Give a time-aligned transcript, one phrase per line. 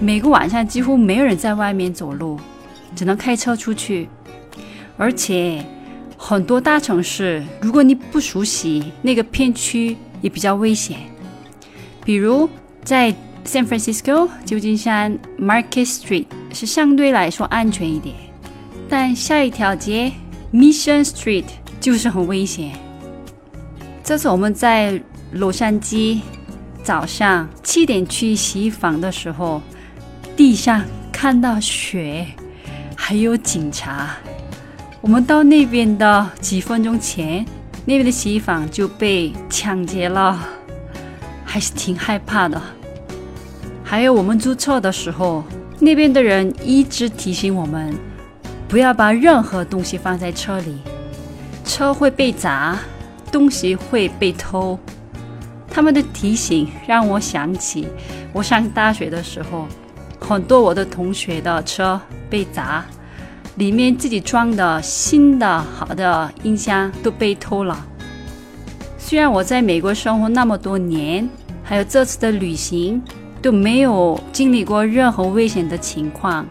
[0.00, 2.38] 每个晚上几乎没有人在外面走路，
[2.96, 4.08] 只能开车出去。
[4.96, 5.64] 而且
[6.16, 10.98] 很多大城市，如果你不熟悉那个片区，也比较危险。
[12.04, 12.50] 比如
[12.82, 13.12] 在
[13.44, 18.14] San Francisco 旧金山 Market Street 是相对来说安全一点，
[18.88, 20.12] 但下一条街
[20.52, 21.44] Mission Street
[21.80, 22.72] 就是很危险。
[24.02, 25.00] 这次我们在
[25.32, 26.20] 洛杉矶
[26.82, 29.62] 早上七点去洗衣房的时候。
[30.36, 30.82] 地上
[31.12, 32.26] 看到雪，
[32.96, 34.16] 还有警察。
[35.00, 37.46] 我们到那边的几分钟前，
[37.84, 40.36] 那边的洗衣房就被抢劫了，
[41.44, 42.60] 还是挺害怕的。
[43.84, 45.44] 还有我们租车的时候，
[45.78, 47.94] 那边的人一直提醒我们，
[48.66, 50.78] 不要把任何东西放在车里，
[51.64, 52.76] 车会被砸，
[53.30, 54.76] 东西会被偷。
[55.70, 57.86] 他们的提醒让我想起
[58.32, 59.68] 我上大学的时候。
[60.26, 62.82] 很多我的同学的车被砸，
[63.56, 67.86] 里面自己装的新的好的音箱都被偷了。
[68.96, 71.28] 虽然我在美国生活那么多年，
[71.62, 73.02] 还有这次的旅行
[73.42, 76.46] 都没有经历过任何危险的情况，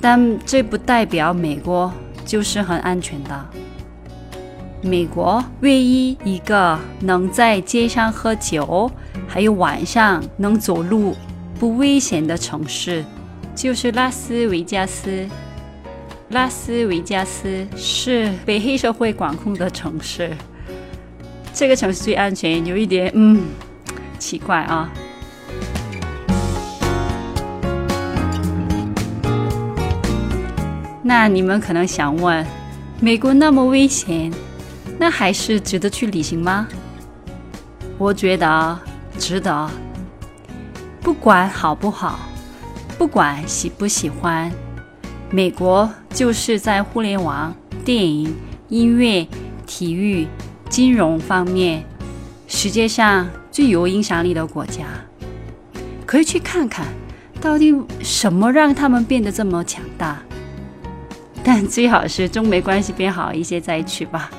[0.00, 1.92] 但这不代表美国
[2.26, 3.46] 就是很安全的。
[4.82, 8.90] 美国唯一一个能在街上喝酒，
[9.28, 11.14] 还有晚上能走路。
[11.60, 13.04] 不危险的城市
[13.54, 15.28] 就是拉斯维加斯。
[16.30, 20.30] 拉斯维加斯是被黑社会管控的城市。
[21.52, 23.42] 这个城市最安全，有一点嗯
[24.18, 24.90] 奇怪啊。
[31.02, 32.46] 那你们可能想问，
[33.00, 34.32] 美国那么危险，
[34.98, 36.66] 那还是值得去旅行吗？
[37.98, 38.78] 我觉得
[39.18, 39.70] 值得。
[41.02, 42.18] 不管好不好，
[42.98, 44.52] 不管喜不喜欢，
[45.30, 48.36] 美国就是在互联网、电影、
[48.68, 49.26] 音乐、
[49.66, 50.28] 体育、
[50.68, 51.84] 金融方面
[52.46, 54.84] 世界上最有影响力的国家。
[56.04, 56.86] 可以去看看，
[57.40, 60.18] 到底什么让他们变得这么强大？
[61.42, 64.30] 但最好是中美关系变好一些再去吧。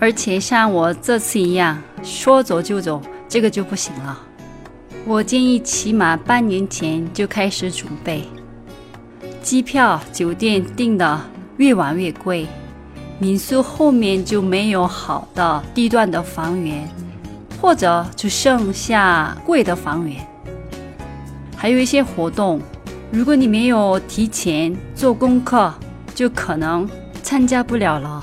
[0.00, 4.20] 而且像我这次一样，说走就走，这个就不行了。
[5.06, 8.22] 我建议起码半年前就开始准备，
[9.42, 11.20] 机票、酒店订的
[11.56, 12.46] 越晚越贵，
[13.18, 16.86] 民宿后面就没有好的地段的房源，
[17.60, 20.24] 或者只剩下贵的房源。
[21.56, 22.60] 还有一些活动，
[23.10, 25.72] 如果你没有提前做功课，
[26.14, 26.88] 就可能
[27.22, 28.22] 参加不了了。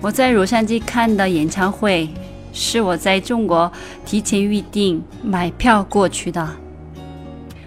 [0.00, 2.08] 我在洛杉矶看的演唱会。
[2.52, 3.70] 是我在中国
[4.04, 6.48] 提前预定买票过去的。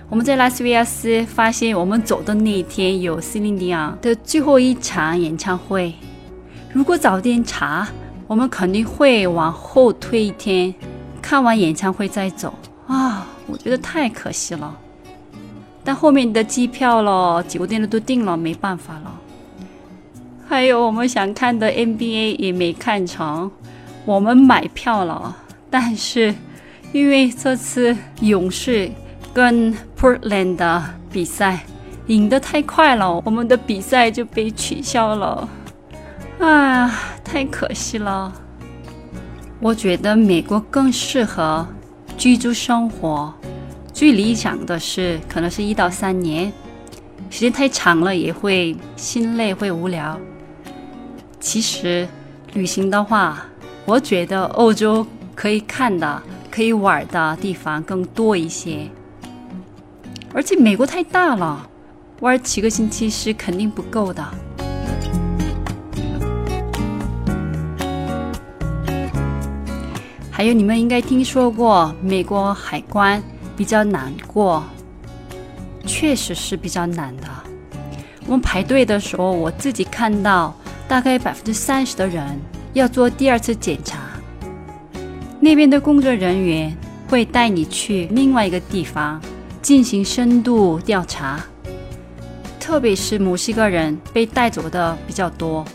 [0.09, 5.93] 我们在拉斯维加斯发现，我们走的那一天有 Celine Dion 的最后一场演唱会。
[6.73, 7.87] 如果早点查，
[8.27, 10.73] 我们肯定会往后推一天，
[11.21, 12.53] 看完演唱会再走
[12.87, 13.27] 啊！
[13.47, 14.77] 我觉得太可惜了。
[15.83, 19.19] 但后面的机票了、酒店的都订了，没办法了。
[20.47, 23.49] 还有我们想看的 NBA 也没看成。
[24.03, 25.35] 我们买票了，
[25.69, 26.33] 但是
[26.91, 28.91] 因为这次勇士
[29.31, 31.63] 跟 Portland 的比赛
[32.07, 35.47] 赢得太快了，我们的比赛就被取消了。
[36.39, 36.91] 啊，
[37.23, 38.33] 太可惜了！
[39.59, 41.65] 我觉得美国更适合
[42.17, 43.31] 居住生活，
[43.93, 46.51] 最理想的是可能是一到三年，
[47.29, 50.19] 时间太长了也会心累会无聊。
[51.39, 52.07] 其实
[52.53, 53.45] 旅行的话。
[53.85, 55.05] 我觉得欧洲
[55.35, 58.87] 可以看的、可以玩的地方更多一些，
[60.33, 61.67] 而且美国太大了，
[62.21, 64.23] 玩几个星期是肯定不够的。
[70.29, 73.21] 还有，你们应该听说过美国海关
[73.57, 74.63] 比较难过，
[75.85, 77.27] 确实是比较难的。
[78.25, 80.55] 我们排队的时候，我自己看到
[80.87, 82.39] 大概百分之三十的人。
[82.73, 83.99] 要做第二次检查，
[85.41, 86.75] 那边的工作人员
[87.09, 89.21] 会带你去另外一个地方
[89.61, 91.43] 进行深度调查，
[92.61, 95.65] 特别是墨西哥人被带走的比较多。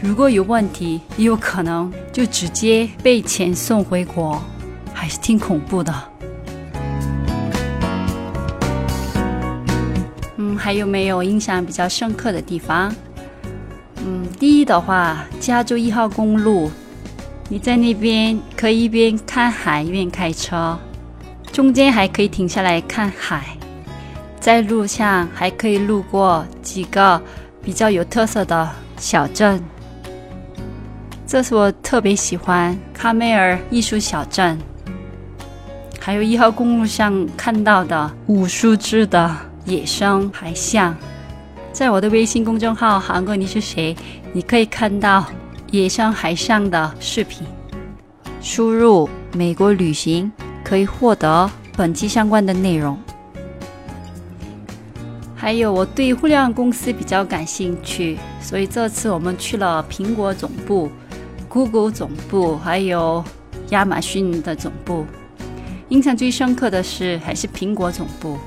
[0.00, 4.42] 如果有问题，也有可能就直接被遣送回国，
[4.92, 5.94] 还是挺恐怖的。
[10.36, 12.92] 嗯，还有没有印象比较深刻的地方？
[14.42, 16.68] 第一的话，加州一号公路，
[17.48, 20.76] 你在那边可以一边看海一边开车。
[21.52, 23.56] 中间还可以停下来看海，
[24.40, 27.22] 在路上还可以路过几个
[27.62, 29.62] 比较有特色的小镇，
[31.24, 34.58] 这是我特别喜欢卡梅尔艺术小镇。
[36.00, 39.36] 还有一号公路上看到的无数只的
[39.66, 40.96] 野生海象，
[41.72, 43.96] 在我的微信公众号“韩国你是谁”，
[44.32, 45.24] 你可以看到
[45.70, 47.46] 野生海上的视频。
[48.40, 50.30] 输入“美国旅行”。
[50.64, 52.98] 可以获得本期相关的内容，
[55.34, 60.90] 还有我对互联网公司比较感兴趣，所以这次我们去了苹果总部、
[61.46, 63.22] Google 总部，还有
[63.68, 65.04] 亚马逊的总部。
[65.90, 68.38] 印象最深刻的是还是苹果总部。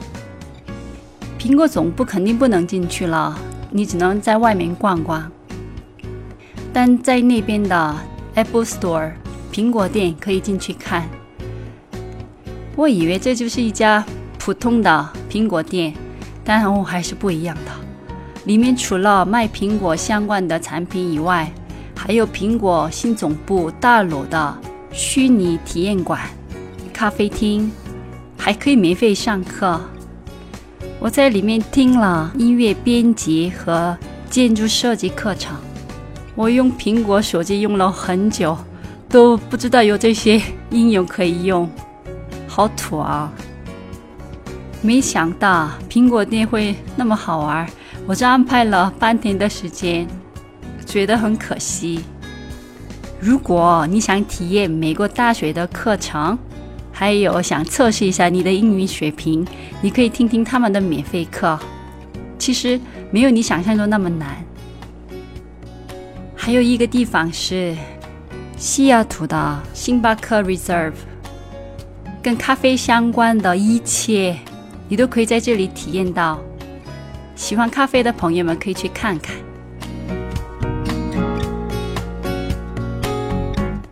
[1.46, 3.38] 苹果总部肯定不能进去了，
[3.70, 5.32] 你只能在外面逛逛。
[6.74, 7.96] 但在那边的
[8.34, 9.12] Apple Store
[9.54, 11.08] 苹果店可以进去看。
[12.76, 14.04] 我以为这就是一家
[14.40, 15.94] 普通的苹果店，
[16.44, 17.72] 但哦还是不一样的。
[18.46, 21.54] 里面除了卖苹果相关的产品以外，
[21.96, 24.58] 还有苹果新总部大楼的
[24.92, 26.22] 虚拟体验馆、
[26.92, 27.72] 咖啡厅，
[28.36, 29.80] 还可以免费上课。
[31.06, 33.96] 我在里面听了音乐编辑和
[34.28, 35.56] 建筑设计课程。
[36.34, 38.58] 我用苹果手机用了很久，
[39.08, 40.42] 都不知道有这些
[40.72, 41.70] 应用可以用。
[42.48, 43.32] 好土啊！
[44.82, 47.70] 没想到苹果店会那么好玩，
[48.08, 50.08] 我就安排了半天的时间，
[50.88, 52.04] 觉得很可惜。
[53.20, 56.36] 如果你想体验美国大学的课程，
[56.98, 59.46] 还有想测试一下你的英语水平，
[59.82, 61.60] 你可以听听他们的免费课。
[62.40, 62.80] 其实
[63.12, 64.42] 没有你想象中那么难。
[66.34, 67.76] 还有一个地方是
[68.56, 70.94] 西雅图的星巴克 Reserve。
[72.24, 74.40] 跟咖啡相关的一切，
[74.88, 76.40] 你都可以在这里体验到。
[77.36, 79.36] 喜欢咖啡的朋友们可以去看看。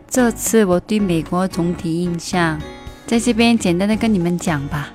[0.09, 2.59] 这次我对美国总体印象，
[3.13, 4.92] 在这边简单的跟你们讲吧。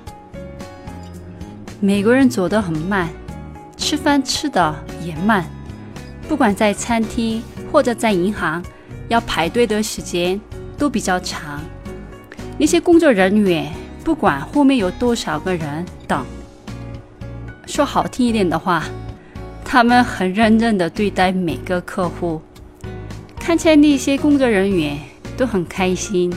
[1.79, 3.07] 美国人走得很慢，
[3.77, 5.45] 吃饭吃的也慢，
[6.27, 8.61] 不管在餐厅或者在银行，
[9.07, 10.37] 要排队的时间
[10.77, 11.61] 都比较长。
[12.57, 13.71] 那些工作人员
[14.03, 16.25] 不管后面有多少个人等，
[17.65, 18.83] 说好听一点的话，
[19.63, 22.41] 他们很认真的对待每个客户。
[23.39, 24.99] 看起来那些工作人员
[25.37, 26.29] 都很开心，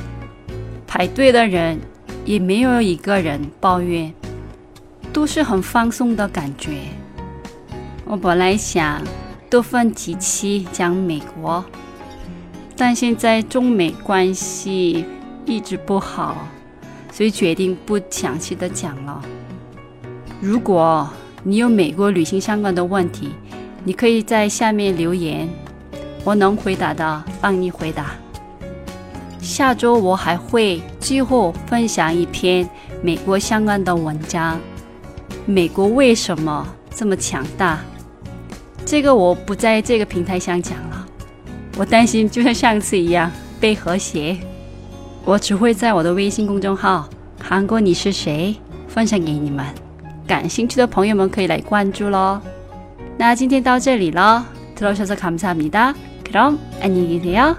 [0.95, 1.81] 排队的人
[2.27, 4.13] 也没有一个人抱怨，
[5.11, 6.81] 都是很放松的感觉。
[8.05, 9.01] 我本来想
[9.49, 11.65] 多分几期讲美国，
[12.77, 15.07] 但现在中美关系。
[15.47, 16.47] 一直不好，
[17.11, 19.21] 所以决定不详细的讲了。
[20.41, 21.09] 如果
[21.43, 23.31] 你有美国旅行相关的问题，
[23.83, 25.49] 你可以在下面留言，
[26.23, 28.13] 我能回答的帮你回答。
[29.42, 32.68] 下周我还会最后分享一篇
[33.02, 34.60] 美国相关的文章。
[35.46, 37.80] 美国为什么这么强大？
[38.86, 41.06] 这个我不在这个平台上讲了，
[41.78, 44.38] 我担心就像上次一样被和谐。
[45.26, 47.10] 我只会在我的微信公众号“
[47.42, 48.56] 韩国你是谁”
[48.88, 49.66] 分享给你们，
[50.26, 52.42] 感兴趣的朋友们可以来关注喽。
[53.18, 54.46] 那今天到这里了，
[54.78, 57.56] 들어주셔서감사합니다그럼안녕히계세요